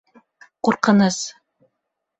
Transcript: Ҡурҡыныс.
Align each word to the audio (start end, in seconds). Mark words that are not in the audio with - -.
Ҡурҡыныс. 0.69 1.21